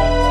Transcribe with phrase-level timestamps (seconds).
[0.00, 0.29] Bye.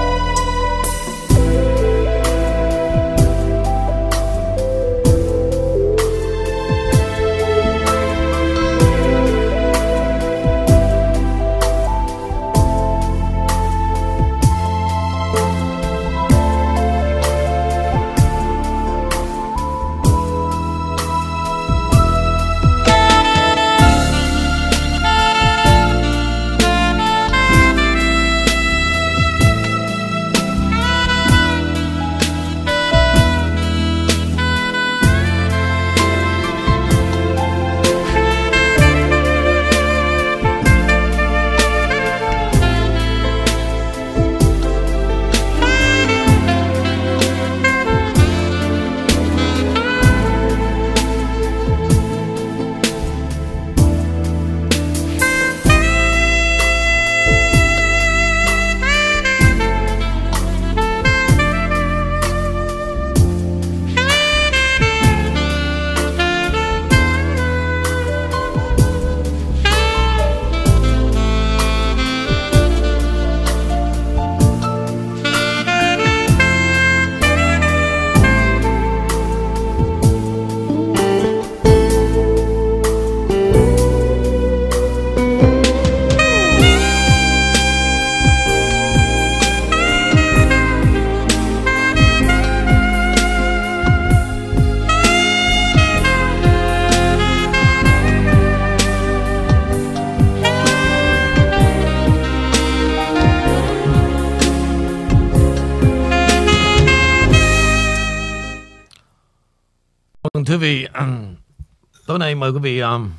[112.09, 113.11] Tối nay mời quý vị um,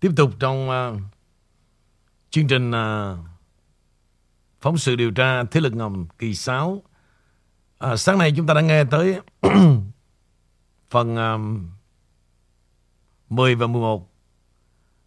[0.00, 1.00] tiếp tục trong uh,
[2.30, 3.18] chương trình uh,
[4.60, 6.82] phóng sự điều tra thế lực ngầm kỳ 6.
[7.78, 9.20] À, sáng nay chúng ta đã nghe tới
[10.90, 11.68] phần um,
[13.28, 14.10] 10 và 11.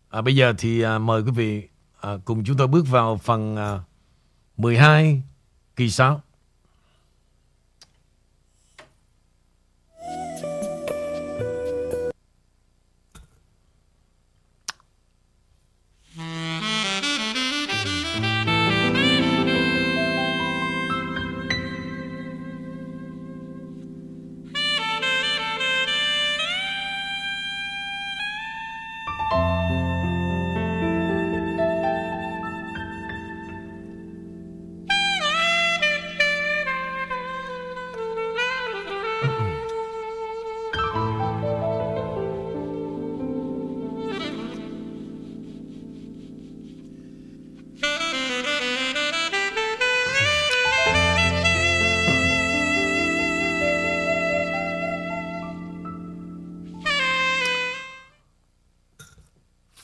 [0.09, 1.67] À, bây giờ thì uh, mời quý vị
[2.07, 3.81] uh, cùng chúng tôi bước vào phần uh,
[4.57, 5.23] 12
[5.75, 6.21] kỳ 6.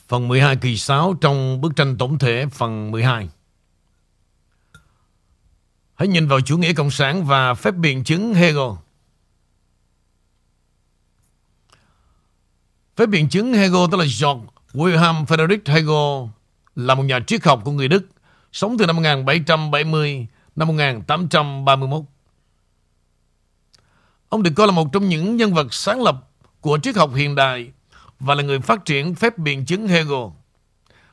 [0.08, 3.28] Phần 12 kỳ 6 trong bức tranh tổng thể phần 12.
[5.94, 8.70] Hãy nhìn vào chủ nghĩa cộng sản và phép biện chứng Hegel.
[12.96, 16.30] Phép biện chứng Hegel tức là George Wilhelm Frederick Hegel
[16.76, 18.06] là một nhà triết học của người Đức,
[18.52, 20.26] sống từ năm 1770
[20.56, 22.04] năm 1831.
[24.28, 26.30] Ông được coi là một trong những nhân vật sáng lập
[26.60, 27.72] của triết học hiện đại
[28.20, 30.26] và là người phát triển phép biện chứng Hegel.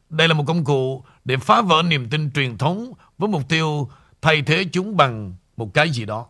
[0.09, 3.89] Đây là một công cụ để phá vỡ niềm tin truyền thống với mục tiêu
[4.21, 6.27] thay thế chúng bằng một cái gì đó.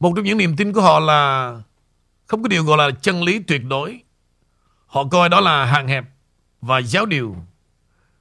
[0.00, 1.62] Một trong những niềm tin của họ là
[2.26, 4.02] không có điều gọi là chân lý tuyệt đối.
[4.86, 6.04] Họ coi đó là hạn hẹp
[6.60, 7.36] và giáo điều.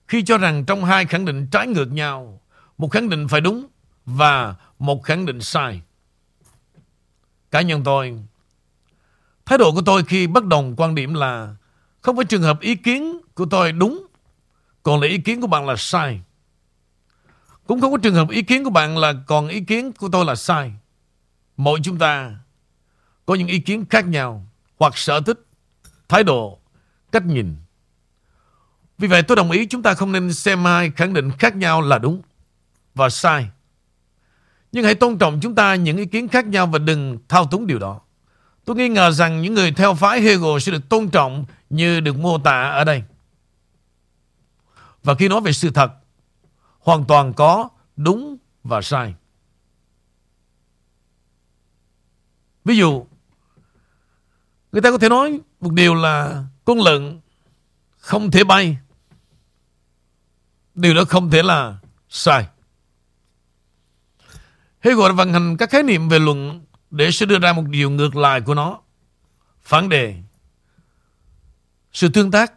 [0.07, 2.41] Khi cho rằng trong hai khẳng định trái ngược nhau,
[2.77, 3.67] một khẳng định phải đúng
[4.15, 5.81] và một khẳng định sai.
[7.51, 8.19] Cá nhân tôi,
[9.45, 11.55] thái độ của tôi khi bất đồng quan điểm là
[12.01, 14.07] không phải trường hợp ý kiến của tôi đúng,
[14.83, 16.21] còn là ý kiến của bạn là sai.
[17.67, 20.25] Cũng không có trường hợp ý kiến của bạn là còn ý kiến của tôi
[20.25, 20.73] là sai.
[21.57, 22.35] Mỗi chúng ta
[23.25, 24.45] có những ý kiến khác nhau
[24.79, 25.45] hoặc sở thích,
[26.09, 26.59] thái độ,
[27.11, 27.55] cách nhìn.
[28.97, 31.81] Vì vậy tôi đồng ý chúng ta không nên xem hai khẳng định khác nhau
[31.81, 32.21] là đúng
[32.95, 33.49] và sai.
[34.71, 37.67] Nhưng hãy tôn trọng chúng ta những ý kiến khác nhau và đừng thao túng
[37.67, 38.01] điều đó.
[38.65, 42.17] Tôi nghi ngờ rằng những người theo phái Hegel sẽ được tôn trọng như được
[42.17, 43.03] mô tả ở đây.
[45.03, 45.91] Và khi nói về sự thật,
[46.79, 49.15] hoàn toàn có đúng và sai.
[52.65, 53.05] Ví dụ,
[54.71, 57.19] người ta có thể nói một điều là con lợn
[57.97, 58.77] không thể bay.
[60.75, 61.77] Điều đó không thể là
[62.09, 62.47] sai.
[64.81, 67.89] Hegel đã vận hành các khái niệm về luận để sẽ đưa ra một điều
[67.89, 68.79] ngược lại của nó.
[69.61, 70.15] Phản đề.
[71.93, 72.53] Sự tương tác.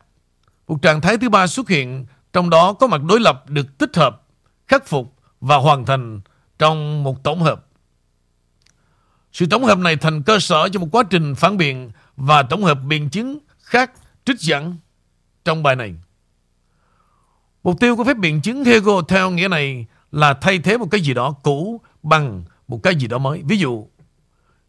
[0.68, 3.96] Một trạng thái thứ ba xuất hiện, trong đó có mặt đối lập được tích
[3.96, 4.22] hợp,
[4.68, 6.20] khắc phục và hoàn thành
[6.58, 7.66] trong một tổng hợp.
[9.32, 12.64] Sự tổng hợp này thành cơ sở cho một quá trình phản biện và tổng
[12.64, 13.90] hợp biện chứng khác
[14.24, 14.76] trích dẫn
[15.44, 15.94] trong bài này.
[17.62, 21.00] Mục tiêu của phép biện chứng Hegel theo nghĩa này là thay thế một cái
[21.00, 23.42] gì đó cũ bằng một cái gì đó mới.
[23.44, 23.88] Ví dụ,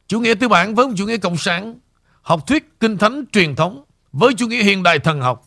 [0.07, 1.79] chủ nghĩa tư bản với chủ nghĩa cộng sản,
[2.21, 5.45] học thuyết kinh thánh truyền thống với chủ nghĩa hiện đại thần học,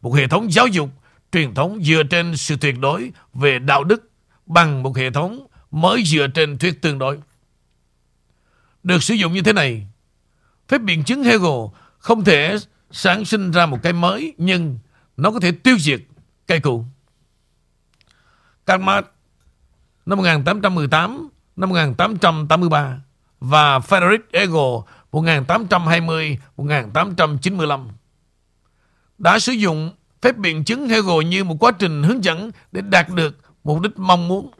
[0.00, 0.88] một hệ thống giáo dục
[1.32, 4.10] truyền thống dựa trên sự tuyệt đối về đạo đức
[4.46, 7.18] bằng một hệ thống mới dựa trên thuyết tương đối.
[8.82, 9.86] Được sử dụng như thế này,
[10.68, 11.60] phép biện chứng Hegel
[11.98, 12.56] không thể
[12.90, 14.78] sản sinh ra một cái mới nhưng
[15.16, 16.00] nó có thể tiêu diệt
[16.46, 16.84] cái cũ.
[18.66, 19.06] Karl Marx
[20.06, 23.00] năm 1818, năm 1883
[23.40, 24.82] và Frederick Hegel
[25.12, 27.88] 1820-1895
[29.18, 29.90] đã sử dụng
[30.22, 33.98] phép biện chứng Hegel như một quá trình hướng dẫn để đạt được mục đích
[33.98, 34.50] mong muốn.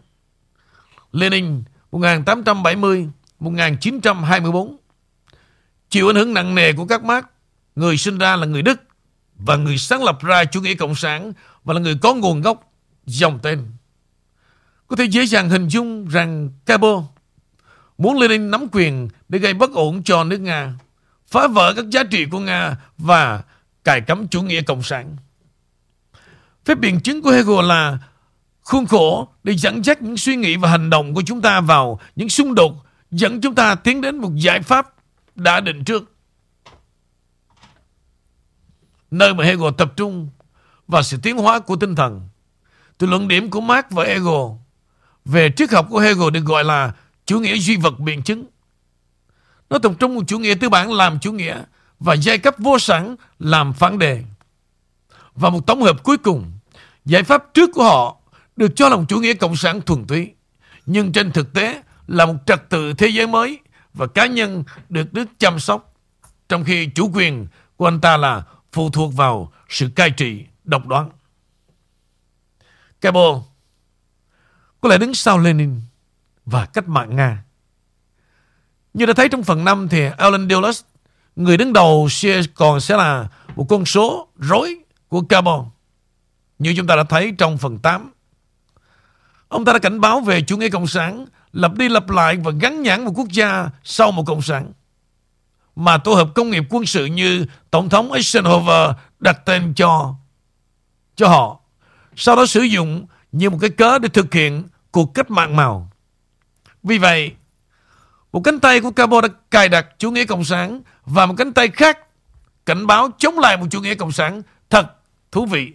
[1.13, 4.77] Lenin 1870-1924
[5.91, 7.25] chịu ảnh hưởng nặng nề của các Marx,
[7.77, 8.81] người sinh ra là người Đức
[9.37, 11.33] và người sáng lập ra chủ nghĩa cộng sản
[11.65, 12.73] và là người có nguồn gốc
[13.07, 13.67] dòng tên
[14.93, 17.03] có thể dễ dàng hình dung rằng Cabo
[17.99, 20.75] muốn Lenin nắm quyền để gây bất ổn cho nước Nga,
[21.27, 23.43] phá vỡ các giá trị của Nga và
[23.85, 25.17] cài cắm chủ nghĩa cộng sản.
[26.65, 27.99] Phép biện chứng của Hegel là
[28.63, 32.01] khuôn khổ để dẫn dắt những suy nghĩ và hành động của chúng ta vào
[32.17, 34.95] những xung đột dẫn chúng ta tiến đến một giải pháp
[35.35, 36.13] đã định trước.
[39.11, 40.29] Nơi mà Hegel tập trung
[40.89, 42.29] vào sự tiến hóa của tinh thần.
[42.99, 44.62] Từ luận điểm của Marx và Hegel
[45.25, 46.93] về triết học của Hegel được gọi là
[47.27, 48.45] chủ nghĩa duy vật biện chứng.
[49.71, 51.63] Nó tập trung một chủ nghĩa tư bản làm chủ nghĩa
[51.99, 54.23] và giai cấp vô sản làm phản đề.
[55.35, 56.53] Và một tổng hợp cuối cùng,
[57.05, 58.17] giải pháp trước của họ
[58.57, 60.33] được cho là một chủ nghĩa cộng sản thuần túy.
[60.87, 63.59] Nhưng trên thực tế là một trật tự thế giới mới
[63.95, 65.95] và cá nhân được nước chăm sóc.
[66.49, 70.87] Trong khi chủ quyền của anh ta là phụ thuộc vào sự cai trị độc
[70.87, 71.11] đoán.
[73.01, 73.33] Cable
[74.83, 75.81] có lẽ đứng sau Lenin
[76.47, 77.45] và cách mạng Nga.
[78.95, 80.83] Như đã thấy trong phần 5 thì Alan Dulles,
[81.37, 82.09] người đứng đầu
[82.55, 84.77] còn sẽ là một con số rối
[85.09, 85.65] của carbon.
[86.59, 88.13] Như chúng ta đã thấy trong phần 8.
[89.49, 92.53] Ông ta đã cảnh báo về chủ nghĩa cộng sản lặp đi lặp lại và
[92.61, 94.73] gắn nhãn một quốc gia sau một cộng sản.
[95.77, 100.15] Mà tổ hợp công nghiệp quân sự như Tổng thống Eisenhower đặt tên cho
[101.17, 101.61] cho họ.
[102.17, 105.91] Sau đó sử dụng như một cái cớ để thực hiện cuộc cách mạng màu.
[106.83, 107.33] Vì vậy,
[108.33, 111.53] một cánh tay của Cabo đã cài đặt chủ nghĩa cộng sản và một cánh
[111.53, 111.99] tay khác
[112.67, 114.87] cảnh báo chống lại một chủ nghĩa cộng sản thật
[115.33, 115.73] thú vị.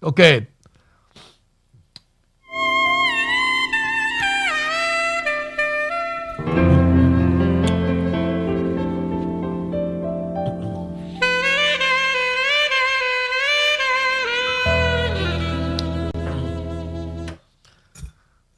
[0.00, 0.18] Ok.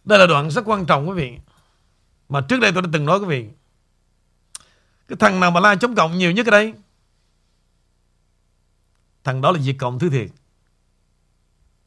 [0.05, 1.39] Đây là đoạn rất quan trọng quý vị.
[2.29, 3.49] Mà trước đây tôi đã từng nói quý vị.
[5.09, 6.75] Cái thằng nào mà la chống cộng nhiều nhất ở đây
[9.25, 10.31] Thằng đó là diệt Cộng thứ thiệt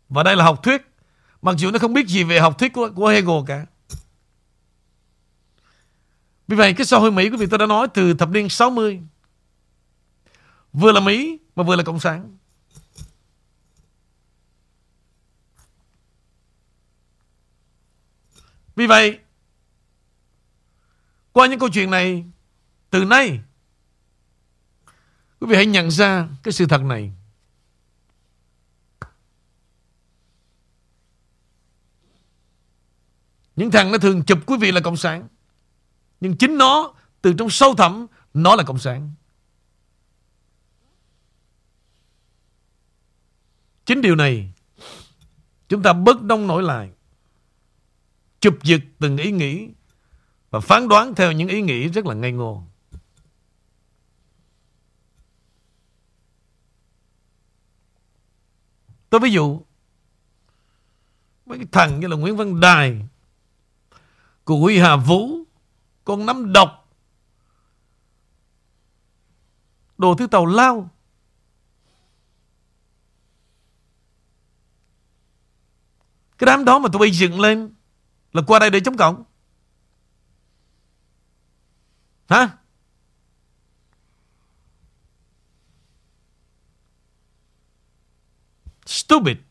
[0.09, 0.81] Và đây là học thuyết
[1.41, 3.65] Mặc dù nó không biết gì về học thuyết của, của Hegel cả
[6.47, 9.01] Vì vậy cái xã hội Mỹ quý vị tôi đã nói Từ thập niên 60
[10.73, 12.36] Vừa là Mỹ Mà vừa là Cộng sản
[18.77, 19.19] Vì vậy,
[21.31, 22.25] qua những câu chuyện này,
[22.89, 23.39] Từ nay,
[25.39, 27.11] Quý vị hãy nhận ra cái sự thật này.
[33.55, 35.27] Những thằng nó thường chụp quý vị là Cộng sản,
[36.19, 39.11] Nhưng chính nó, Từ trong sâu thẳm, Nó là Cộng sản.
[43.85, 44.53] Chính điều này,
[45.69, 46.91] Chúng ta bất đông nổi lại.
[48.39, 49.69] Chụp giật từng ý nghĩ
[50.49, 52.63] và phán đoán theo những ý nghĩ rất là ngây ngô.
[59.09, 59.61] Tôi ví dụ,
[61.45, 63.07] mấy cái thằng như là Nguyễn Văn Đài
[64.43, 65.29] của Huy Hà Vũ,
[66.05, 66.89] con nắm độc,
[69.97, 70.89] đồ thứ tàu lao
[76.37, 77.73] cái đám đó mà tụi bay dựng lên
[78.37, 79.23] là qua đây để chống cộng
[82.29, 82.49] Hả?
[88.85, 89.46] Stupid.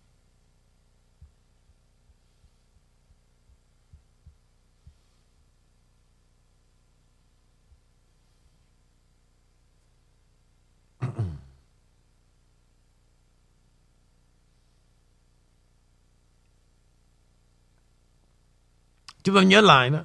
[19.27, 20.01] Chúng ta nhớ lại đó.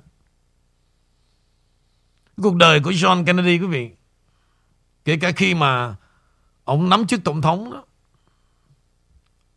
[2.38, 3.92] Cuộc đời của John Kennedy, quý vị,
[5.06, 5.96] kể cả khi mà
[6.64, 7.86] ông nắm chức tổng thống đó,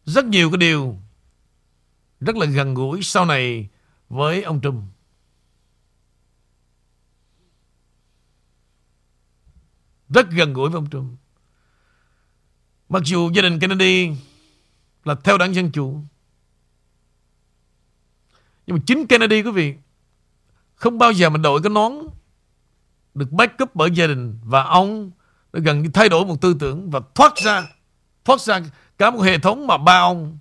[0.04, 0.98] rất nhiều cái điều
[2.20, 3.68] rất là gần gũi sau này
[4.08, 4.84] với ông Trump.
[10.08, 11.18] Rất gần gũi với ông Trump.
[12.88, 14.10] Mặc dù gia đình Kennedy
[15.04, 16.04] là theo đảng Dân Chủ
[18.66, 19.74] nhưng mà chính Kennedy, quý vị,
[20.74, 21.92] không bao giờ mà đội cái nón
[23.14, 25.10] được backup bởi gia đình và ông
[25.52, 27.62] đã gần như thay đổi một tư tưởng và thoát ra
[28.24, 28.60] thoát ra
[28.98, 30.38] cả một hệ thống mà ba ông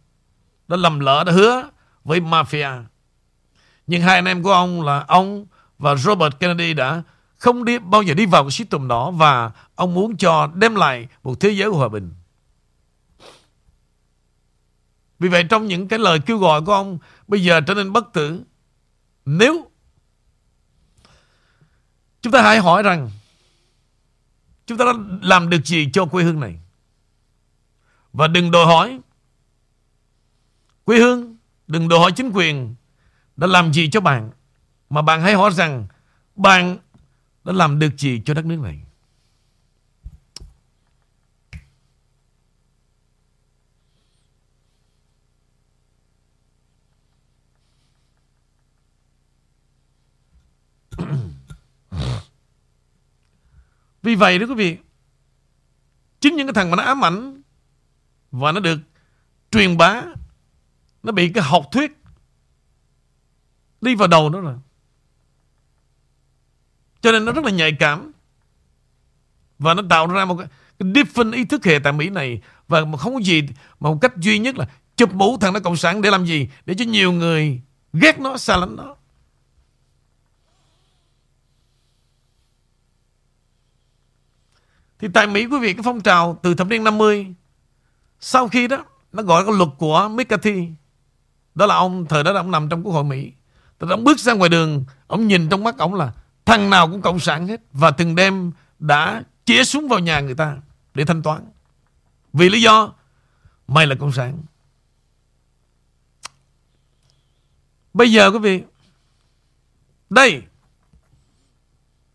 [0.67, 1.69] đã lầm lỡ, đã hứa
[2.03, 2.83] với mafia
[3.87, 5.45] nhưng hai anh em của ông là ông
[5.79, 7.01] và Robert Kennedy đã
[7.37, 11.07] không đi, bao giờ đi vào cái system đó và ông muốn cho đem lại
[11.23, 12.13] một thế giới hòa bình.
[15.23, 18.13] Vì vậy trong những cái lời kêu gọi của ông, bây giờ trở nên bất
[18.13, 18.43] tử.
[19.25, 19.71] Nếu
[22.21, 23.11] Chúng ta hãy hỏi rằng,
[24.65, 26.59] Chúng ta đã làm được gì cho quê hương này
[28.13, 28.99] Và đừng đòi hỏi
[30.83, 31.37] Quê hương,
[31.67, 32.75] Đừng đòi hỏi chính quyền
[33.35, 34.31] đã làm gì cho bạn.
[34.89, 35.87] Mà bạn hãy hỏi rằng
[36.35, 36.77] bạn
[37.43, 38.79] đã làm được gì cho đất nước này.
[54.03, 54.77] Vì vậy đó quý vị
[56.19, 57.41] Chính những cái thằng mà nó ám ảnh
[58.31, 58.79] Và nó được
[59.51, 60.03] truyền bá
[61.03, 61.97] Nó bị cái học thuyết
[63.81, 64.55] Đi vào đầu nó rồi.
[67.01, 68.11] Cho nên nó rất là nhạy cảm
[69.59, 70.47] Và nó tạo ra một cái,
[70.79, 73.41] different ý thức hệ tại Mỹ này Và không có gì
[73.79, 76.49] Mà một cách duy nhất là Chụp mũ thằng nó cộng sản để làm gì?
[76.65, 77.61] Để cho nhiều người
[77.93, 78.95] ghét nó, xa lánh nó.
[85.03, 87.33] Thì tại Mỹ, quý vị, cái phong trào từ thập niên 50
[88.19, 90.67] sau khi đó, nó gọi là luật của McCarthy.
[91.55, 93.31] Đó là ông, thời đó là ông nằm trong quốc hội Mỹ.
[93.79, 96.13] Thì ông bước ra ngoài đường, ông nhìn trong mắt ông là
[96.45, 97.61] thằng nào cũng cộng sản hết.
[97.73, 100.57] Và từng đêm đã chĩa súng vào nhà người ta
[100.93, 101.45] để thanh toán.
[102.33, 102.93] Vì lý do,
[103.67, 104.37] mày là cộng sản.
[107.93, 108.63] Bây giờ, quý vị,
[110.09, 110.41] đây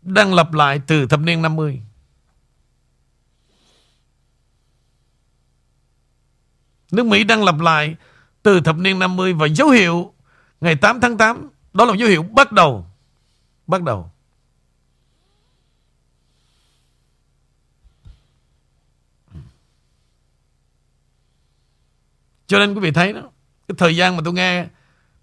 [0.01, 1.81] đang lặp lại từ thập niên 50
[6.91, 7.95] Nước Mỹ đang lặp lại
[8.43, 10.13] từ thập niên 50 và dấu hiệu
[10.61, 12.85] ngày 8 tháng 8 đó là dấu hiệu bắt đầu.
[13.67, 14.11] Bắt đầu.
[22.47, 23.21] Cho nên quý vị thấy đó,
[23.67, 24.67] Cái thời gian mà tôi nghe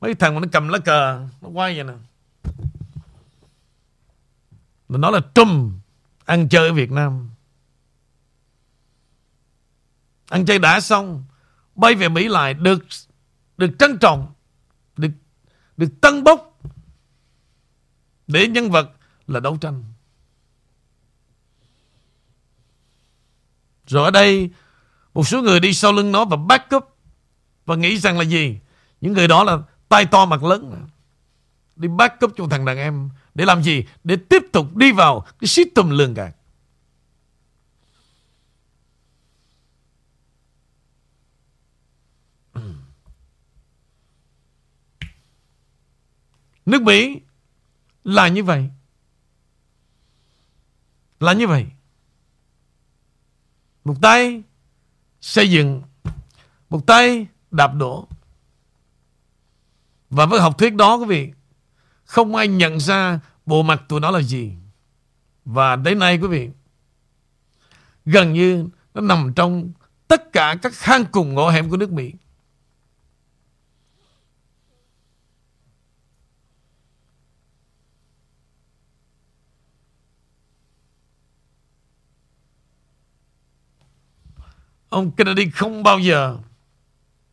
[0.01, 1.93] Mấy thằng mà nó cầm lá cờ, Nó quay vậy nè
[4.89, 5.79] Nó là trùm
[6.25, 7.31] Ăn chơi ở Việt Nam
[10.29, 11.25] Ăn chơi đã xong
[11.77, 12.85] bay về Mỹ lại được
[13.57, 14.33] được trân trọng,
[14.97, 15.11] được
[15.77, 16.61] được tân bốc
[18.27, 18.91] để nhân vật
[19.27, 19.85] là đấu tranh.
[23.87, 24.51] Rồi ở đây
[25.15, 26.97] một số người đi sau lưng nó và back up
[27.67, 28.59] và nghĩ rằng là gì?
[29.01, 29.59] Những người đó là
[29.89, 30.87] tay to mặt lớn.
[31.77, 33.85] Đi back up cho thằng đàn em để làm gì?
[34.05, 36.37] Để tiếp tục đi vào cái system lường gạt.
[46.67, 47.21] Nước Mỹ
[48.05, 48.71] là như vậy.
[51.21, 51.67] Là như vậy.
[53.85, 54.43] Một tay
[55.21, 55.83] xây dựng,
[56.71, 58.09] một tay đạp đổ.
[60.11, 61.33] Và với học thuyết đó quý vị,
[62.05, 64.53] không ai nhận ra bộ mặt tụi nó là gì.
[65.45, 66.51] Và đến nay quý vị,
[68.05, 69.73] gần như nó nằm trong
[70.09, 72.13] tất cả các hang cùng ngõ hẻm của nước Mỹ.
[84.89, 86.39] Ông Kennedy không bao giờ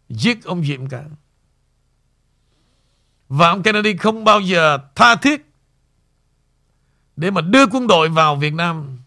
[0.10, 1.04] giết ông Diệm cả.
[3.30, 5.46] Và ông Kennedy không bao giờ tha thiết
[7.16, 8.98] để mà đưa quân đội vào Việt Nam.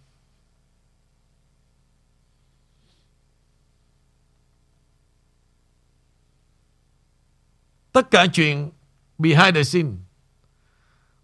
[7.92, 8.70] Tất cả chuyện
[9.18, 9.90] behind the scene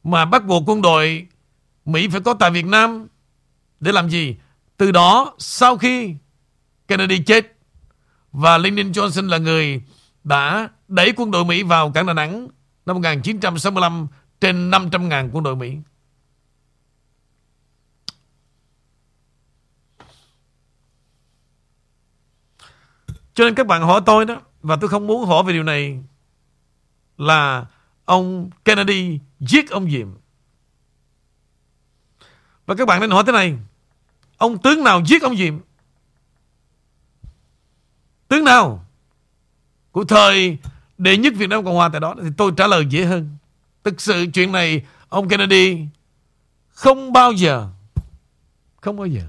[0.04, 1.26] mà bắt buộc quân đội
[1.84, 3.06] Mỹ phải có tại Việt Nam
[3.80, 4.36] để làm gì?
[4.76, 6.14] Từ đó, sau khi
[6.92, 7.56] Kennedy chết.
[8.32, 9.82] Và Lyndon Johnson là người
[10.24, 12.48] đã đẩy quân đội Mỹ vào cảng Đà Nẵng
[12.86, 14.06] năm 1965
[14.40, 15.76] trên 500.000 quân đội Mỹ.
[23.34, 26.02] Cho nên các bạn hỏi tôi đó, Và tôi không muốn hỏi về điều này,
[27.18, 27.66] Là
[28.04, 30.08] Ông Kennedy giết ông Diệm.
[32.66, 33.58] Và các bạn nên hỏi thế này,
[34.36, 35.58] Ông tướng nào giết ông Diệm?
[38.32, 38.84] Tướng nào?
[39.90, 40.58] Của thời
[40.98, 43.36] đệ nhất Việt Nam Cộng Hòa tại đó Thì tôi trả lời dễ hơn.
[43.84, 45.86] Thực sự chuyện này, Ông Kennedy,
[46.68, 47.68] Không bao giờ,
[48.80, 49.22] Không bao giờ.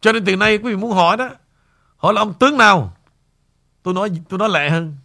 [0.00, 1.30] Cho nên từ nay quý vị muốn hỏi đó,
[1.96, 2.96] Hỏi là ông tướng nào?
[3.82, 4.96] Tôi nói tôi nói lẹ hơn.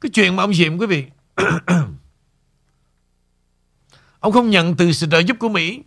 [0.00, 1.06] Cái chuyện mà ông Diệm quý vị
[4.20, 5.82] Ông không nhận từ sự trợ giúp của Mỹ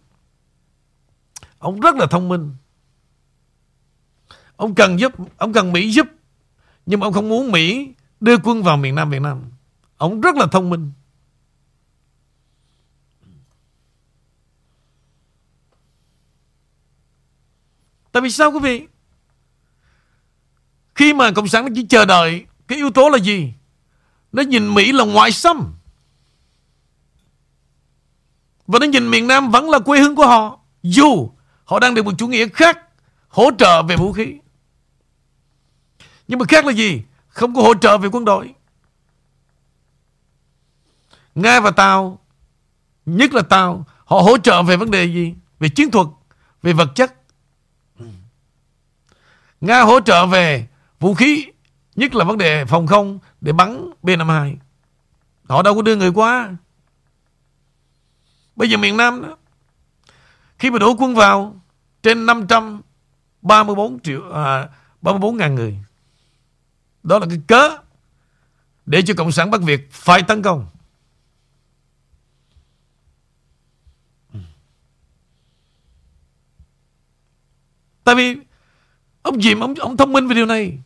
[1.58, 2.56] Ông rất là thông minh
[4.56, 6.08] Ông cần giúp, ông cần Mỹ giúp.
[6.86, 9.41] Nhưng mà ông không muốn Mỹ đưa quân vào miền Nam Việt Nam.
[9.98, 10.91] Ông rất là thông minh.
[18.15, 18.88] Tại vì sao quý vị?
[20.95, 23.54] Khi mà Cộng sản nó chỉ chờ đợi Cái yếu tố là gì?
[24.32, 25.73] Nó nhìn Mỹ là ngoại xâm
[28.67, 31.30] Và nó nhìn miền Nam vẫn là quê hương của họ Dù
[31.65, 32.80] họ đang được một chủ nghĩa khác
[33.28, 34.34] Hỗ trợ về vũ khí
[36.28, 37.01] Nhưng mà khác là gì?
[37.28, 38.54] Không có hỗ trợ về quân đội
[41.36, 42.19] Nga và Tàu
[43.06, 45.34] Nhất là Tàu Họ hỗ trợ về vấn đề gì?
[45.60, 46.08] Về chiến thuật,
[46.63, 47.25] Về vật chất
[49.65, 50.67] Nga hỗ trợ về
[50.99, 51.45] vũ khí
[51.95, 54.56] Nhất là vấn đề phòng không Để bắn B-52
[55.43, 56.56] Họ đâu có đưa người qua.
[58.56, 59.38] Bây giờ miền Nam đó
[60.60, 61.62] Khi mà đổ quân vào
[62.04, 64.69] Trên 534 triệu à,
[65.01, 65.78] 34 ngàn người.
[67.04, 67.78] Đó là cái cớ
[68.86, 70.67] Để cho Cộng sản Bắc Việt phải tấn công.
[74.34, 74.39] Ừ.
[78.04, 78.38] Tại vì
[79.26, 80.78] Ông Diệm ông, ông thông minh về điều này.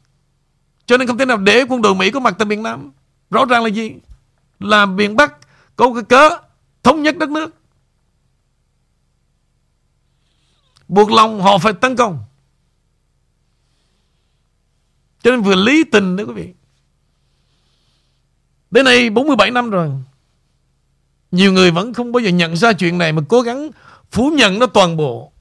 [0.86, 2.92] Cho nên không thể nào để quân đội Mỹ có mặt tại miền Nam.
[3.30, 3.94] Rõ ràng là gì?
[4.60, 5.34] Là miền Bắc
[5.76, 6.38] có cái cớ
[6.84, 7.56] Thống nhất đất nước.
[10.88, 12.24] Buộc lòng họ phải tấn công.
[15.24, 16.54] Cho nên vừa lý tình đó quý vị.
[18.72, 19.90] Đến nay 47 năm rồi.
[21.32, 23.70] Nhiều người vẫn không bao giờ nhận ra chuyện này Mà cố gắng
[24.12, 25.32] phủ nhận nó toàn bộ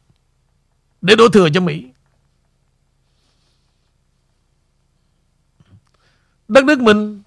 [1.00, 1.84] Để đổ thừa cho Mỹ.
[6.48, 7.22] Đất nước mình.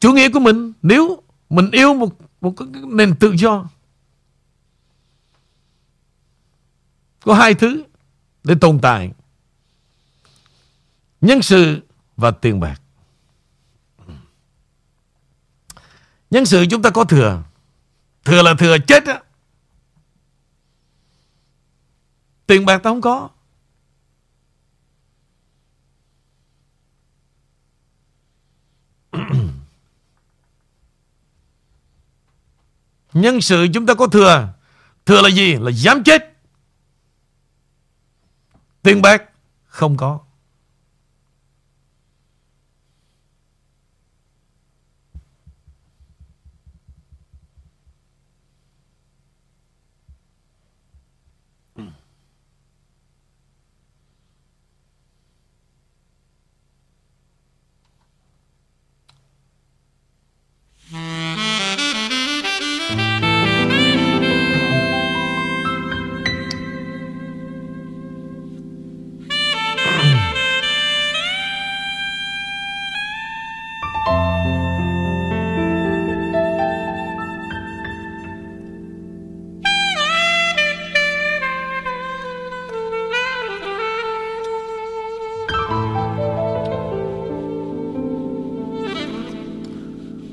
[0.00, 3.68] Chủ nghĩa của mình, nếu mình yêu một một cái nền tự do,
[7.20, 7.84] có hai thứ
[8.44, 9.12] để tồn tại.
[11.20, 11.80] Nhân sự
[12.16, 12.80] và tiền bạc.
[16.30, 17.42] Nhân sự chúng ta có thừa.
[18.24, 19.20] Thừa là thừa chết á.
[22.46, 23.28] Tiền bạc ta không có.
[33.12, 34.48] Nhân sự chúng ta có thừa.
[35.06, 35.54] Thừa là gì?
[35.54, 36.34] Là dám chết.
[38.82, 39.22] Tiền bạc
[39.64, 40.20] không có.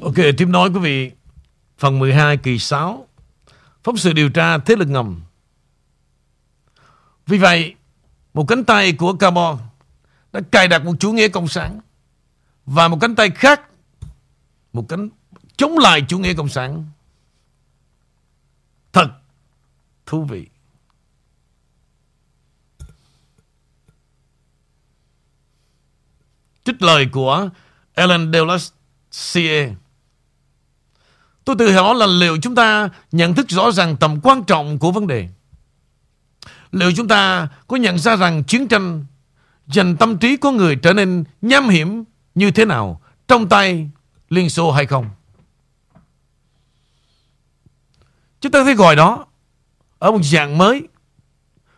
[0.05, 1.11] Ok, tiếp nói quý vị.
[1.77, 3.07] Phần 12 kỳ 6.
[3.83, 5.21] Phóng sự điều tra thế lực ngầm.
[7.27, 7.75] Vì vậy,
[8.33, 9.59] một cánh tay của Cabo
[10.33, 11.79] đã cài đặt một chủ nghĩa cộng sản
[12.65, 13.61] và một cánh tay khác
[14.73, 15.09] một cánh
[15.57, 16.85] chống lại chủ nghĩa cộng sản.
[18.93, 19.07] Thật
[20.05, 20.47] thú vị.
[26.63, 27.49] Trích lời của
[27.93, 28.71] Ellen Dulles
[29.11, 29.84] C.A.
[31.45, 34.91] Tôi tự hỏi là liệu chúng ta nhận thức rõ ràng tầm quan trọng của
[34.91, 35.27] vấn đề.
[36.71, 39.05] Liệu chúng ta có nhận ra rằng chiến tranh,
[39.67, 42.03] dành tâm trí của người trở nên nham hiểm
[42.35, 43.89] như thế nào trong tay
[44.29, 45.09] Liên Xô hay không?
[48.41, 49.25] Chúng ta thấy gọi đó
[49.99, 50.87] ở một dạng mới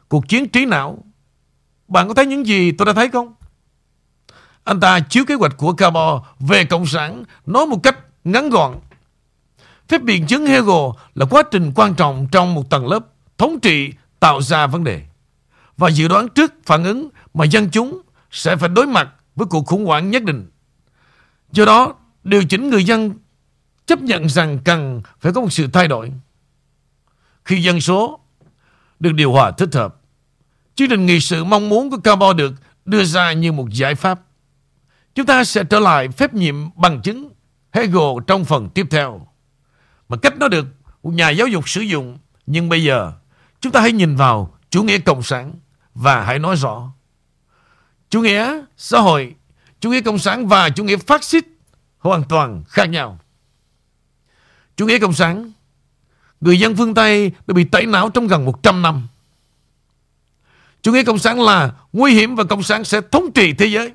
[0.10, 1.04] cuộc chiến trí não.
[1.88, 3.34] Bạn có thấy những gì tôi đã thấy không?
[4.64, 8.80] Anh ta chiếu kế hoạch của Cabo về Cộng sản nói một cách ngắn gọn
[9.88, 13.06] Phép biện chứng Hegel là quá trình quan trọng trong một tầng lớp
[13.38, 15.02] thống trị tạo ra vấn đề
[15.78, 19.66] và dự đoán trước phản ứng mà dân chúng sẽ phải đối mặt với cuộc
[19.66, 20.50] khủng hoảng nhất định.
[21.52, 23.14] Do đó, điều chỉnh người dân
[23.86, 26.12] chấp nhận rằng cần phải có một sự thay đổi.
[27.46, 28.20] Khi dân số
[29.00, 30.02] được điều hòa thích hợp,
[30.76, 32.54] chương trình nghị sự mong muốn của Cabo được
[32.86, 34.22] đưa ra như một giải pháp.
[35.16, 37.30] Chúng ta sẽ trở lại phép nhiệm bằng chứng
[37.72, 39.28] Hegel trong phần tiếp theo
[40.10, 40.66] mà cách nó được
[41.04, 42.18] một nhà giáo dục sử dụng.
[42.46, 43.14] Nhưng bây giờ
[43.62, 45.54] chúng ta hãy nhìn vào chủ nghĩa cộng sản
[45.96, 46.92] và hãy nói rõ.
[48.10, 49.36] Chủ nghĩa xã hội,
[49.80, 51.46] chủ nghĩa cộng sản và chủ nghĩa phát xít
[52.00, 53.20] hoàn toàn khác nhau.
[54.76, 55.52] Chủ nghĩa cộng sản,
[56.42, 59.08] người dân phương Tây đã bị tẩy não trong gần 100 năm.
[60.82, 63.94] Chủ nghĩa cộng sản là nguy hiểm và cộng sản sẽ thống trị thế giới.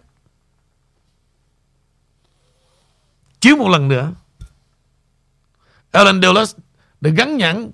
[3.40, 4.12] Chiếu một lần nữa,
[5.92, 6.54] Alan Dulles
[7.00, 7.70] được gắn nhãn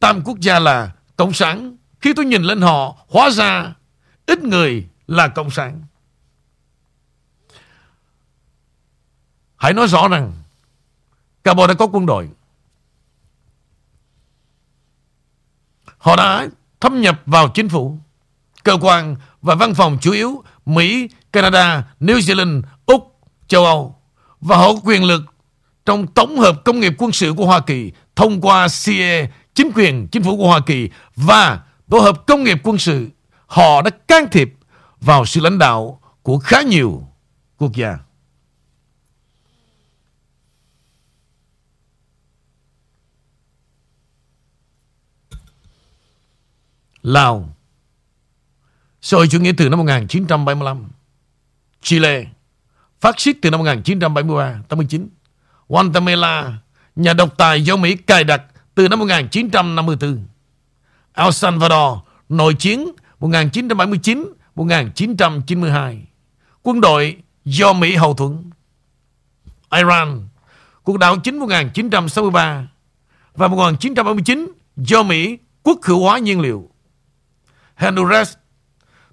[0.00, 1.76] tam quốc gia là cộng sản.
[2.00, 3.74] Khi tôi nhìn lên họ, hóa ra
[4.26, 5.82] ít người là cộng sản.
[9.56, 10.32] Hãy nói rõ rằng
[11.44, 12.28] Cabo đã có quân đội.
[15.98, 16.48] Họ đã
[16.80, 17.98] thâm nhập vào chính phủ,
[18.64, 23.96] cơ quan và văn phòng chủ yếu Mỹ, Canada, New Zealand, Úc, châu Âu
[24.40, 25.22] và họ có quyền lực
[25.86, 30.08] trong tổng hợp công nghiệp quân sự của Hoa Kỳ thông qua CIA, chính quyền
[30.12, 33.08] chính phủ của Hoa Kỳ và tổ hợp công nghiệp quân sự.
[33.46, 34.54] Họ đã can thiệp
[35.00, 37.06] vào sự lãnh đạo của khá nhiều
[37.58, 37.98] quốc gia.
[47.02, 47.56] Lào
[49.00, 50.88] Xã hội chủ nghĩa từ năm 1975
[51.82, 52.24] Chile
[53.00, 55.08] Phát xít từ năm 1973 89
[55.72, 56.58] Guatemala
[56.96, 58.42] Nhà độc tài do Mỹ cài đặt
[58.74, 60.26] từ năm 1954
[61.14, 62.88] El Salvador Nội chiến
[63.20, 66.00] 1979-1992
[66.62, 68.50] Quân đội do Mỹ hậu thuẫn.
[69.74, 70.28] Iran,
[70.82, 72.68] Cuộc đảo chính 1963
[73.34, 76.70] Và 1979 do Mỹ quốc hữu hóa nhiên liệu.
[77.76, 78.34] Honduras,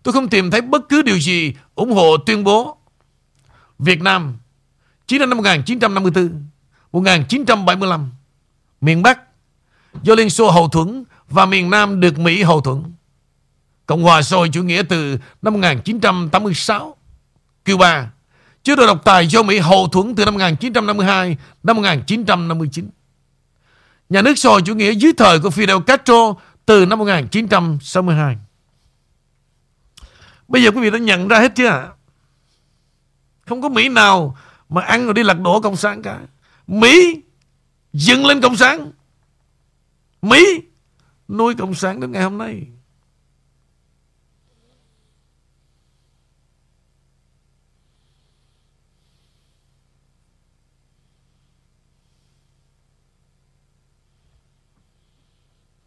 [0.04, 2.78] Tôi không tìm thấy bất cứ điều gì ủng hộ tuyên bố
[3.80, 4.38] Việt Nam
[5.10, 6.44] chỉ năm 1954
[6.92, 8.12] 1975
[8.82, 9.20] Miền Bắc,
[10.04, 12.84] Do Liên Xô hậu thuẫn Và miền Nam được Mỹ hậu thuẫn.
[13.86, 16.98] Cộng hòa xã hội chủ nghĩa từ năm 1986
[17.66, 18.12] Cuba
[18.64, 22.90] Chế độ độc tài do Mỹ hậu thuẫn từ năm 1952 năm 1959
[24.10, 26.34] Nhà nước xã hội chủ nghĩa dưới thời của Fidel Castro
[26.66, 28.38] từ năm 1962
[30.48, 31.92] Bây giờ quý vị đã nhận ra hết chưa
[33.46, 34.38] Không có Mỹ nào
[34.70, 36.20] mà ăn rồi đi lật đổ Cộng sản cả.
[36.68, 37.22] Mỹ
[37.94, 38.92] dựng lên Cộng sản.
[40.22, 40.62] Mỹ
[41.28, 42.68] nuôi Cộng sản đến ngày hôm nay.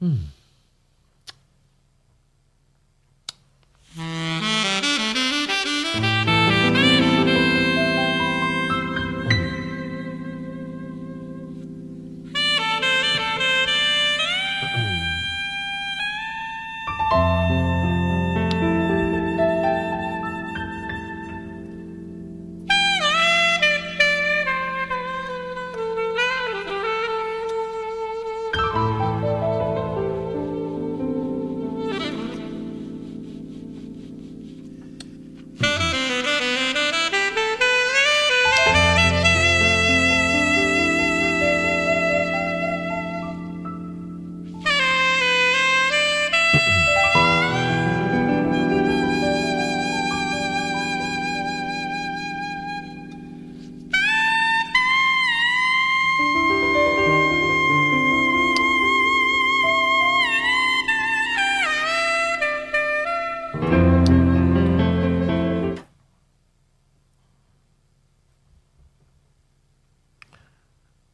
[0.00, 0.16] Hmm.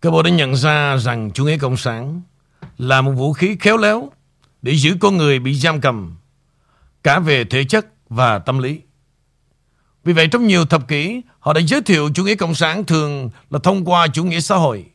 [0.08, 2.22] Cơ bộ đã nhận ra rằng chủ nghĩa cộng sản
[2.78, 4.10] là một vũ khí khéo léo
[4.62, 6.16] để giữ con người bị giam cầm
[7.02, 8.80] cả về thể chất và tâm lý.
[10.04, 13.30] Vì vậy, trong nhiều thập kỷ, họ đã giới thiệu chủ nghĩa cộng sản thường
[13.50, 14.86] là thông qua chủ nghĩa xã hội.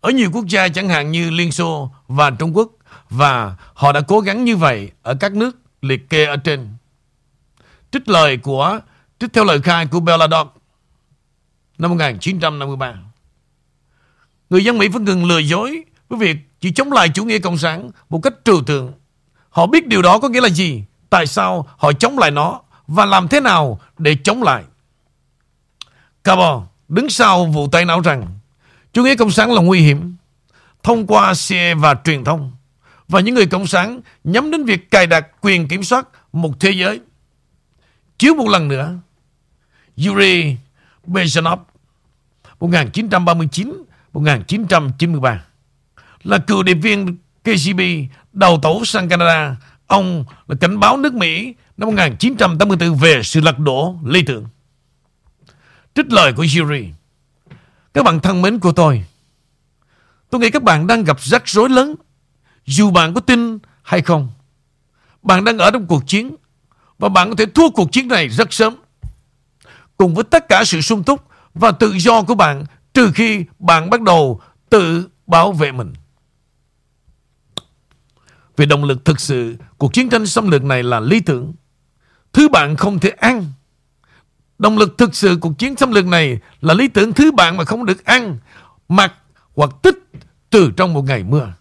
[0.00, 2.72] Ở nhiều quốc gia chẳng hạn như Liên Xô và Trung Quốc,
[3.10, 6.68] và họ đã cố gắng như vậy ở các nước liệt kê ở trên.
[7.90, 8.80] Trích lời của,
[9.20, 10.48] trích theo lời khai của Belladog
[11.78, 13.07] năm 1953.
[14.50, 17.58] Người dân Mỹ vẫn ngừng lừa dối với việc chỉ chống lại chủ nghĩa cộng
[17.58, 18.92] sản một cách trừu tượng.
[19.50, 23.04] Họ biết điều đó có nghĩa là gì, tại sao họ chống lại nó và
[23.04, 24.64] làm thế nào để chống lại.
[26.24, 28.26] Cabo đứng sau vụ tai não rằng
[28.92, 30.16] chủ nghĩa cộng sản là nguy hiểm
[30.82, 32.52] thông qua xe và truyền thông
[33.08, 36.70] và những người cộng sản nhắm đến việc cài đặt quyền kiểm soát một thế
[36.70, 37.00] giới.
[38.18, 38.94] Chiếu một lần nữa,
[40.06, 40.56] Yuri
[41.06, 41.58] Bezhanov
[42.58, 45.44] 1939 1993
[46.22, 47.80] là cựu điệp viên KGB
[48.32, 49.56] đầu tẩu sang Canada
[49.88, 54.46] Ông là cảnh báo nước Mỹ năm 1984 về sự lật đổ lý tưởng.
[55.94, 56.88] Trích lời của Yuri.
[57.94, 59.04] Các bạn thân mến của tôi,
[60.30, 61.94] tôi nghĩ các bạn đang gặp rắc rối lớn.
[62.66, 64.30] Dù bạn có tin hay không,
[65.22, 66.36] bạn đang ở trong cuộc chiến
[66.98, 68.76] và bạn có thể thua cuộc chiến này rất sớm.
[69.96, 72.64] Cùng với tất cả sự sung túc và tự do của bạn
[72.94, 75.92] trừ khi bạn bắt đầu tự bảo vệ mình.
[78.56, 81.54] Vì động lực thực sự, cuộc chiến tranh xâm lược này là lý tưởng.
[82.32, 83.52] Thứ bạn không thể ăn.
[84.58, 87.64] Động lực thực sự cuộc chiến xâm lược này là lý tưởng thứ bạn mà
[87.64, 88.38] không được ăn,
[88.88, 89.14] mặc
[89.56, 89.96] hoặc tích
[90.50, 91.52] từ trong một ngày mưa.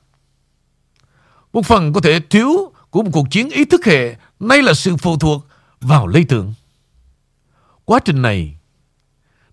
[1.54, 4.98] Một phần có thể thiếu của một cuộc chiến ý thức hệ nay là sự
[4.98, 5.48] phụ thuộc
[5.82, 6.54] vào lý tưởng.
[7.86, 8.57] Quá trình này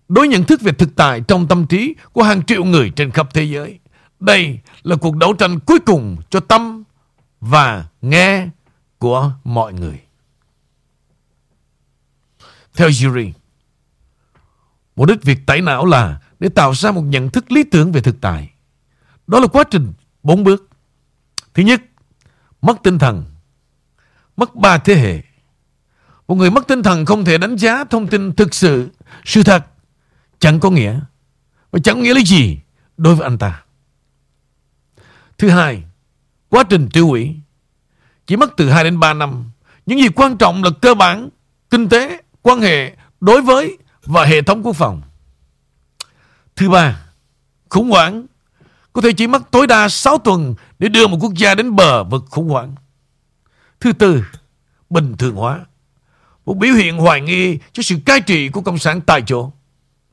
[0.07, 3.27] đối nhận thức về thực tại trong tâm trí của hàng triệu người trên khắp
[3.33, 3.79] thế giới.
[4.19, 6.83] Đây là cuộc đấu tranh cuối cùng cho tâm
[7.41, 8.47] và nghe
[8.97, 10.01] của mọi người.
[12.75, 13.33] Theo Yuri,
[14.95, 18.01] mục đích việc tẩy não là để tạo ra một nhận thức lý tưởng về
[18.01, 18.49] thực tại.
[19.27, 20.69] Đó là quá trình bốn bước.
[21.53, 21.81] Thứ nhất,
[22.61, 23.25] mất tinh thần.
[24.37, 25.21] Mất ba thế hệ.
[26.27, 28.89] Một người mất tinh thần không thể đánh giá thông tin thực sự,
[29.25, 29.65] sự thật,
[30.39, 30.99] chẳng có nghĩa.
[31.71, 32.59] Và chẳng nghĩa là gì
[32.97, 33.63] đối với anh ta.
[35.37, 35.83] Thứ hai,
[36.49, 37.35] quá trình tiêu hủy
[38.27, 39.51] chỉ mất từ 2 đến 3 năm.
[39.85, 41.29] Những gì quan trọng là cơ bản,
[41.69, 45.01] kinh tế, quan hệ đối với và hệ thống quốc phòng.
[46.55, 47.05] Thứ ba,
[47.69, 48.25] khủng hoảng
[48.93, 52.03] có thể chỉ mất tối đa 6 tuần để đưa một quốc gia đến bờ
[52.03, 52.75] vực khủng hoảng.
[53.79, 54.23] Thứ tư,
[54.89, 55.59] bình thường hóa.
[56.45, 59.51] Một biểu hiện hoài nghi cho sự cai trị của Cộng sản tại chỗ.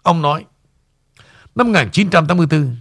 [0.03, 0.45] Ông nói,
[1.55, 2.77] năm 1984,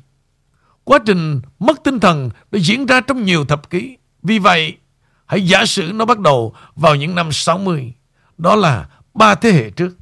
[0.84, 3.98] quá trình mất tinh thần đã diễn ra trong nhiều thập kỷ.
[4.24, 4.78] Vì vậy,
[5.26, 7.94] hãy giả sử nó bắt đầu vào những năm 60.
[8.38, 9.98] Đó là ba thế hệ trước.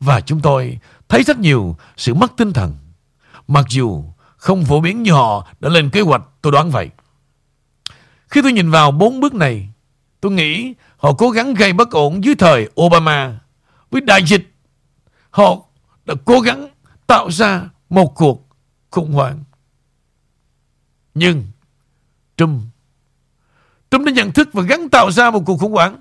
[0.00, 2.74] Và chúng tôi thấy rất nhiều sự mất tinh thần.
[3.48, 4.04] Mặc dù
[4.36, 6.90] không phổ biến như họ đã lên kế hoạch, tôi đoán vậy.
[8.28, 9.68] Khi tôi nhìn vào bốn bước này,
[10.20, 13.40] tôi nghĩ họ cố gắng gây bất ổn dưới thời Obama.
[13.90, 14.54] Với đại dịch,
[15.30, 15.56] họ
[16.06, 16.68] đã cố gắng
[17.06, 18.48] tạo ra một cuộc
[18.90, 19.44] khủng hoảng.
[21.14, 21.46] Nhưng
[22.36, 22.62] Trump
[23.90, 26.00] Trump đã nhận thức và gắn tạo ra một cuộc khủng hoảng.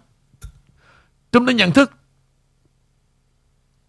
[1.31, 1.91] Trump đã nhận thức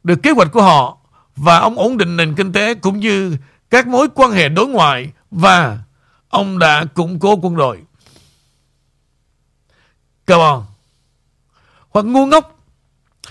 [0.04, 0.98] được kế hoạch của họ
[1.36, 3.36] và ông ổn định nền kinh tế cũng như
[3.70, 5.78] các mối quan hệ đối ngoại và
[6.28, 7.82] ông đã củng cố quân đội.
[10.26, 10.64] Come on.
[11.90, 12.58] Hoặc ngu ngốc,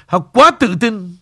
[0.08, 1.16] hoặc quá tự tin,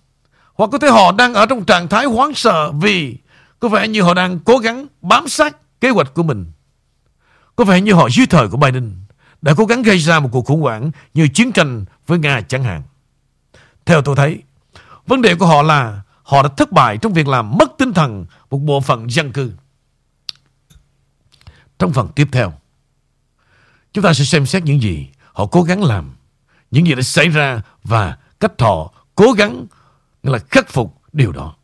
[0.54, 3.18] hoặc có thể họ đang ở trong trạng thái hoảng sợ vì
[3.60, 6.52] có vẻ như họ đang cố gắng bám sát kế hoạch của mình.
[7.56, 8.92] Có vẻ như họ dưới thời của Biden
[9.42, 12.64] đã cố gắng gây ra một cuộc khủng hoảng như chiến tranh với Nga chẳng
[12.64, 12.84] hạn.
[13.86, 14.42] Theo tôi thấy,
[15.08, 18.26] vấn đề của họ là họ đã thất bại trong việc làm mất tinh thần
[18.50, 19.52] một bộ phận dân cư.
[21.80, 22.54] Trong phần tiếp theo,
[23.94, 26.16] chúng ta sẽ xem xét những gì họ cố gắng làm,
[26.72, 29.66] những gì đã xảy ra và cách họ cố gắng
[30.24, 31.56] là khắc phục điều đó.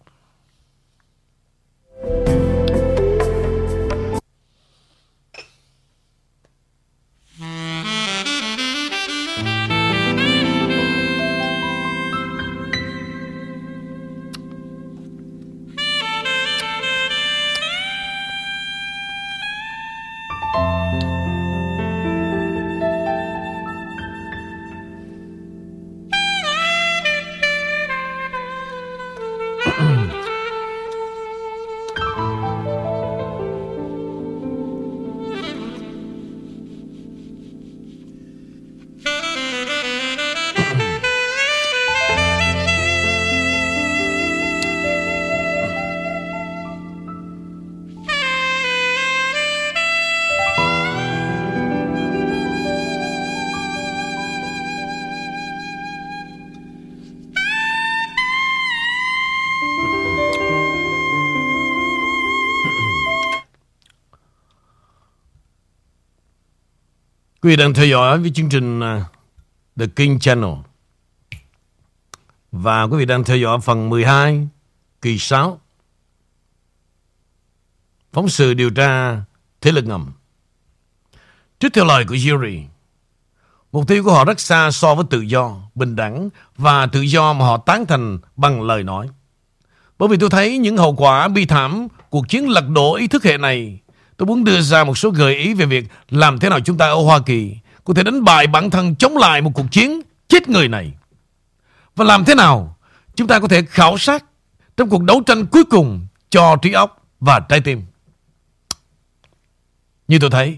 [67.47, 69.05] Quý vị đang theo dõi với chương trình à,
[69.79, 70.53] The King Channel.
[72.51, 74.47] Và quý vị đang theo dõi phần 12
[75.01, 75.59] kỳ 6.
[78.13, 79.21] Phóng sự điều tra
[79.61, 80.11] thế lực ngầm.
[81.59, 82.63] Trước theo lời của Yuri,
[83.71, 87.33] mục tiêu của họ rất xa so với tự do, bình đẳng và tự do
[87.33, 89.09] mà họ tán thành bằng lời nói.
[89.99, 93.23] Bởi vì tôi thấy những hậu quả bi thảm cuộc chiến lật đổ ý thức
[93.23, 93.79] hệ này
[94.17, 96.85] Tôi muốn đưa ra một số gợi ý về việc làm thế nào chúng ta
[96.85, 100.49] ở Hoa Kỳ có thể đánh bại bản thân chống lại một cuộc chiến chết
[100.49, 100.93] người này.
[101.95, 102.77] Và làm thế nào
[103.15, 104.23] chúng ta có thể khảo sát
[104.77, 107.81] trong cuộc đấu tranh cuối cùng cho trí óc và trái tim.
[110.07, 110.57] Như tôi thấy,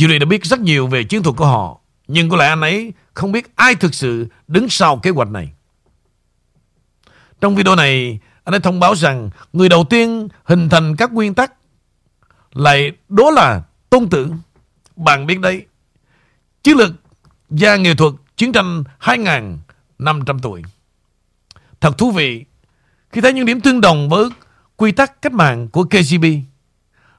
[0.00, 2.92] Yuri đã biết rất nhiều về chiến thuật của họ, nhưng có lẽ anh ấy
[3.14, 5.48] không biết ai thực sự đứng sau kế hoạch này.
[7.40, 11.34] Trong video này, anh ấy thông báo rằng người đầu tiên hình thành các nguyên
[11.34, 11.52] tắc
[12.56, 14.32] lại đó là tôn tử.
[14.96, 15.66] Bạn biết đấy,
[16.62, 16.90] chiến lược
[17.48, 20.62] và nghệ thuật chiến tranh 2.500 tuổi.
[21.80, 22.44] Thật thú vị
[23.12, 24.28] khi thấy những điểm tương đồng với
[24.76, 26.24] quy tắc cách mạng của KGB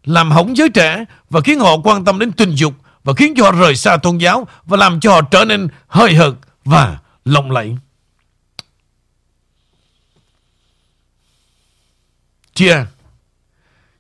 [0.04, 2.74] làm hỏng giới trẻ và khiến họ quan tâm đến tình dục
[3.04, 6.16] và khiến cho họ rời xa tôn giáo và làm cho họ trở nên hơi
[6.16, 6.34] hợt
[6.66, 7.78] và lộng lẫy.
[12.54, 12.86] Chia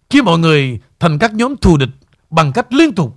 [0.10, 1.90] Khi mọi người thành các nhóm thù địch
[2.30, 3.16] bằng cách liên tục.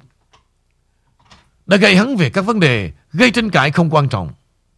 [1.66, 4.32] Đã gây hấn về các vấn đề gây tranh cãi không quan trọng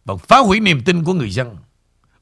[0.05, 1.57] và phá hủy niềm tin của người dân.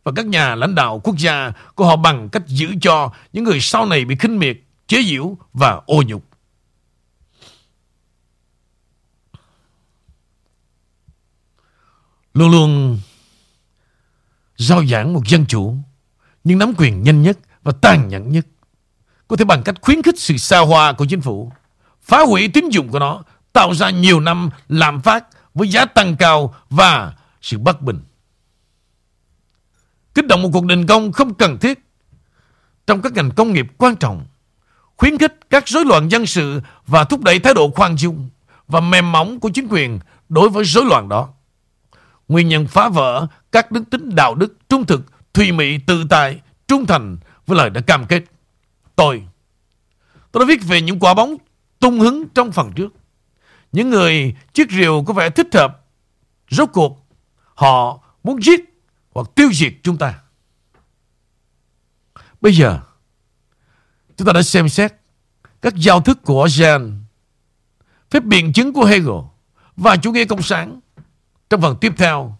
[0.04, 3.60] Và các nhà lãnh đạo quốc gia của họ bằng cách giữ cho những người
[3.60, 4.58] sau này bị khinh miệt,
[4.88, 6.24] chế giễu và ô nhục.
[12.34, 13.00] Luôn luôn
[14.58, 15.76] giao giảng một dân chủ
[16.44, 18.46] nhưng nắm quyền nhanh nhất và tàn nhẫn nhất
[19.32, 21.52] có thể bằng cách khuyến khích sự xa hoa của chính phủ,
[22.02, 23.24] phá hủy tín dụng của nó,
[23.54, 28.00] tạo ra nhiều năm lạm phát với giá tăng cao và sự bất bình.
[30.16, 31.80] Kích động một cuộc đình công không cần thiết
[32.88, 34.26] trong các ngành công nghiệp quan trọng,
[34.98, 38.30] khuyến khích các rối loạn dân sự và thúc đẩy thái độ khoan dung
[38.68, 41.30] và mềm mỏng của chính quyền đối với rối loạn đó.
[42.28, 45.02] Nguyên nhân phá vỡ các đức tính đạo đức, trung thực,
[45.34, 47.18] thùy mị, tự tại, trung thành
[47.48, 48.24] với lời đã cam kết.
[48.96, 49.24] Tôi,
[50.32, 51.38] tôi đã viết về những quả bóng
[51.80, 52.94] tung hứng trong phần trước.
[53.72, 55.86] Những người chiếc rìu có vẻ thích hợp.
[56.50, 57.08] Rốt cuộc,
[57.54, 58.60] họ muốn giết
[59.14, 60.20] hoặc tiêu diệt chúng ta.
[62.42, 62.80] Bây giờ,
[64.18, 64.94] chúng ta đã xem xét
[65.62, 66.98] các giao thức của Jean,
[68.10, 69.16] phép biện chứng của Hegel
[69.76, 70.80] và chủ nghĩa cộng sản.
[71.50, 72.38] Trong phần tiếp theo,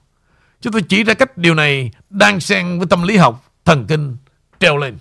[0.62, 4.18] chúng tôi chỉ ra cách điều này đang xen với tâm lý học, thần kinh
[4.60, 4.98] treo lên.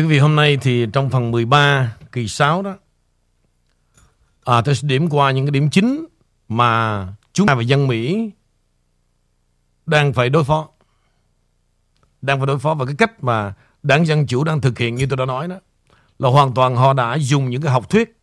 [0.00, 2.76] Quý vị, hôm nay thì trong phần 13 kỳ 6 đó
[4.44, 6.06] à, tôi sẽ điểm qua những cái điểm chính
[6.48, 8.30] mà chúng ta và dân Mỹ
[9.86, 10.68] đang phải đối phó.
[12.22, 15.06] Đang phải đối phó và cái cách mà đảng Dân Chủ đang thực hiện như
[15.06, 15.56] tôi đã nói đó
[16.18, 18.18] là hoàn toàn họ đã dùng những cái học thuyết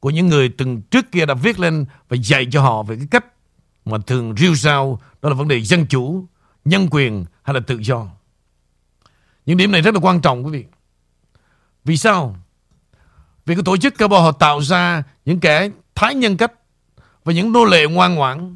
[0.00, 3.06] của những người từng trước kia đã viết lên và dạy cho họ về cái
[3.10, 3.26] cách
[3.84, 6.26] mà thường rêu rao đó là vấn đề dân chủ,
[6.64, 8.06] nhân quyền hay là tự do.
[9.46, 10.64] Những điểm này rất là quan trọng quý vị.
[11.84, 12.36] Vì sao?
[13.46, 16.52] Vì cái tổ chức cơ họ tạo ra những kẻ thái nhân cách
[17.24, 18.54] và những nô lệ ngoan ngoãn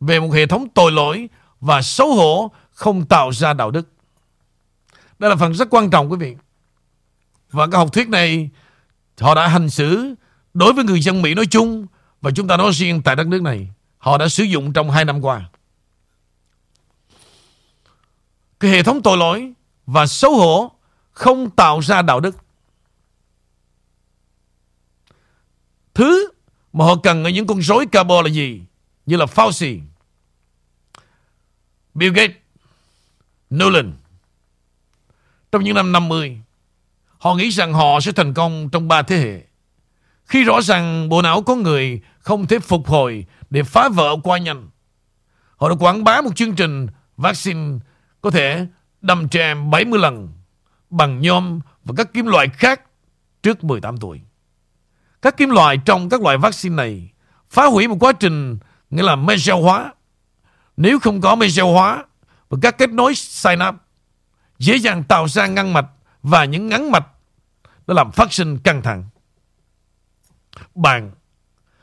[0.00, 1.28] về một hệ thống tội lỗi
[1.60, 3.88] và xấu hổ không tạo ra đạo đức.
[5.18, 6.36] Đây là phần rất quan trọng, quý vị.
[7.50, 8.50] Và cái học thuyết này,
[9.20, 10.14] họ đã hành xử
[10.54, 11.86] đối với người dân Mỹ nói chung
[12.20, 13.68] và chúng ta nói riêng tại đất nước này.
[13.98, 15.50] Họ đã sử dụng trong hai năm qua.
[18.60, 19.52] Cái hệ thống tội lỗi
[19.86, 20.72] và xấu hổ
[21.10, 22.36] không tạo ra đạo đức.
[25.94, 26.30] Thứ
[26.72, 28.62] mà họ cần ở những con rối cabo là gì?
[29.06, 29.80] Như là Fauci,
[31.94, 32.36] Bill Gates,
[33.54, 33.92] Nolan.
[35.52, 36.40] Trong những năm 50,
[37.18, 39.42] họ nghĩ rằng họ sẽ thành công trong ba thế hệ.
[40.24, 44.38] Khi rõ ràng bộ não có người không thể phục hồi để phá vỡ qua
[44.38, 44.68] nhanh.
[45.56, 46.86] Họ đã quảng bá một chương trình
[47.16, 47.78] vaccine
[48.20, 48.66] có thể
[49.00, 50.28] đâm trẻ em 70 lần
[50.90, 52.82] bằng nhôm và các kim loại khác
[53.42, 54.20] trước 18 tuổi.
[55.22, 57.10] Các kim loại trong các loại vaccine này
[57.50, 58.58] phá hủy một quá trình
[58.90, 59.94] nghĩa là meso hóa.
[60.76, 62.04] Nếu không có meso hóa
[62.48, 63.78] và các kết nối synapse
[64.58, 65.86] dễ dàng tạo ra ngăn mạch
[66.22, 67.06] và những ngắn mạch
[67.86, 69.04] nó làm phát sinh căng thẳng.
[70.74, 71.10] Bạn,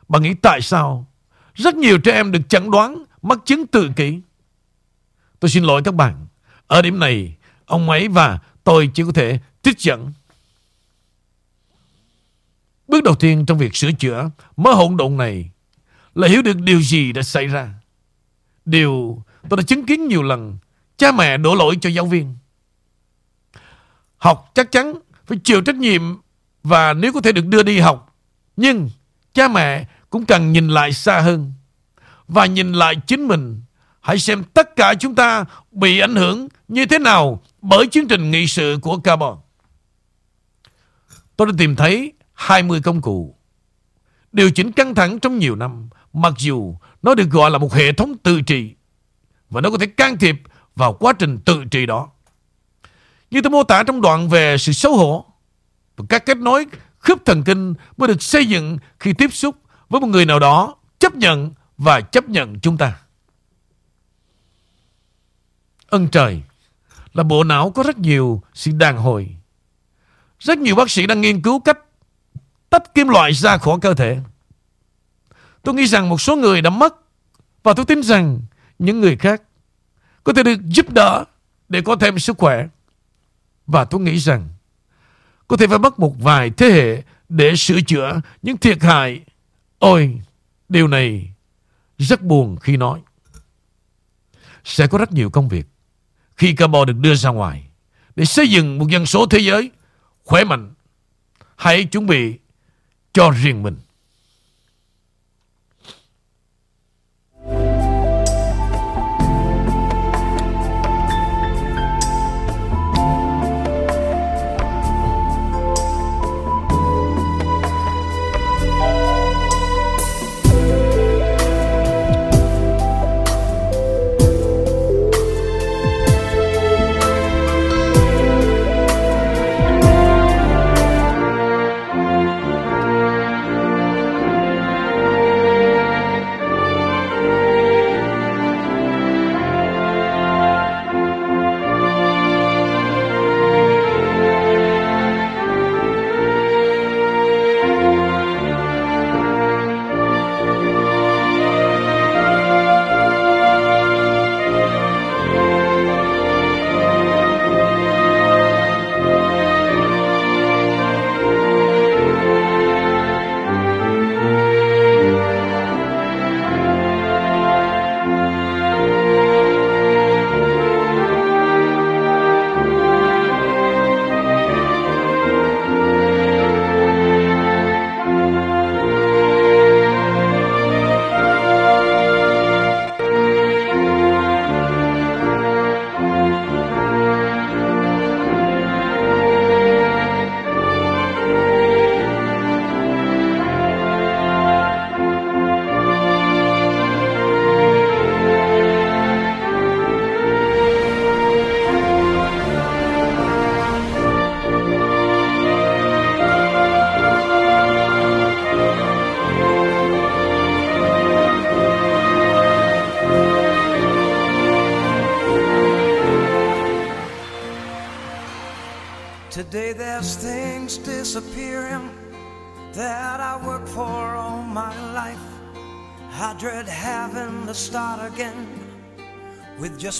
[0.07, 1.05] bạn nghĩ tại sao
[1.53, 4.21] rất nhiều trẻ em được chẩn đoán mắc chứng tự kỷ?
[5.39, 6.27] Tôi xin lỗi các bạn.
[6.67, 10.13] Ở điểm này, ông ấy và tôi chỉ có thể trích dẫn.
[12.87, 15.51] Bước đầu tiên trong việc sửa chữa mớ hỗn độn này
[16.15, 17.73] là hiểu được điều gì đã xảy ra.
[18.65, 20.57] Điều tôi đã chứng kiến nhiều lần
[20.97, 22.35] cha mẹ đổ lỗi cho giáo viên.
[24.17, 24.93] Học chắc chắn
[25.25, 26.01] phải chịu trách nhiệm
[26.63, 28.15] và nếu có thể được đưa đi học.
[28.57, 28.89] Nhưng
[29.33, 31.53] cha mẹ cũng cần nhìn lại xa hơn
[32.27, 33.61] và nhìn lại chính mình.
[34.01, 38.31] Hãy xem tất cả chúng ta bị ảnh hưởng như thế nào bởi chương trình
[38.31, 39.37] nghị sự của carbon.
[41.37, 43.37] Tôi đã tìm thấy 20 công cụ
[44.31, 47.91] điều chỉnh căng thẳng trong nhiều năm, mặc dù nó được gọi là một hệ
[47.91, 48.75] thống tự trị,
[49.49, 50.35] và nó có thể can thiệp
[50.75, 52.09] vào quá trình tự trị đó.
[53.31, 55.25] Như tôi mô tả trong đoạn về sự xấu hổ
[55.97, 56.65] và các kết nối
[56.99, 59.55] khớp thần kinh mới được xây dựng khi tiếp xúc
[59.89, 62.99] với một người nào đó chấp nhận và chấp nhận chúng ta.
[65.87, 66.41] Ân trời,
[67.13, 69.35] là bộ não có rất nhiều sự đàn hồi.
[70.39, 71.77] Rất nhiều bác sĩ đang nghiên cứu cách
[72.69, 74.19] tách kim loại ra khỏi cơ thể.
[75.63, 76.95] Tôi nghĩ rằng một số người đã mất
[77.63, 78.39] và tôi tin rằng
[78.79, 79.41] những người khác
[80.23, 81.23] có thể được giúp đỡ
[81.69, 82.67] để có thêm sức khỏe.
[83.67, 84.49] Và tôi nghĩ rằng
[85.47, 89.21] có thể phải mất một vài thế hệ để sửa chữa những thiệt hại.
[89.79, 90.21] Ôi,
[90.69, 91.33] điều này
[91.97, 93.01] rất buồn khi nói.
[94.63, 95.67] Sẽ có rất nhiều công việc
[96.35, 97.67] khi carbon được đưa ra ngoài
[98.15, 99.71] để xây dựng một dân số thế giới
[100.23, 100.73] khỏe mạnh.
[101.55, 102.37] Hãy chuẩn bị
[103.17, 103.75] cho riêng mình.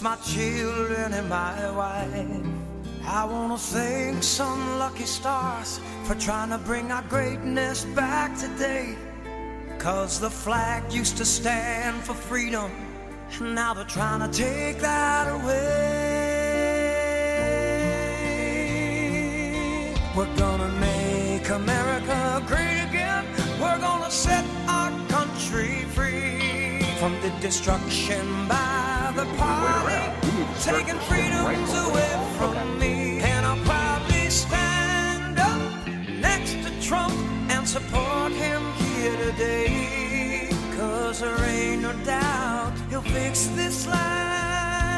[0.01, 2.45] My children and my wife.
[3.05, 8.95] I wanna thank some lucky stars for trying to bring our greatness back today.
[9.79, 12.69] Cause the flag used to stand for freedom,
[13.39, 15.77] and now they're trying to take that away.
[20.15, 23.25] We're gonna make America great again.
[23.61, 30.01] We're gonna set our country free from the destruction by the party,
[30.61, 33.19] taking freedoms away from me.
[33.21, 35.87] And I'll probably stand up
[36.19, 37.13] next to Trump
[37.49, 40.49] and support him here today.
[40.75, 44.66] Cause there ain't no doubt he'll fix this life.